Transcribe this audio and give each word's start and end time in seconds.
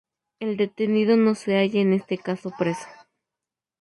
El 0.39 0.57
detenido 0.57 1.15
no 1.15 1.35
se 1.35 1.55
halla 1.59 1.79
en 1.79 1.93
este 1.93 2.17
caso 2.17 2.51
preso. 2.57 2.87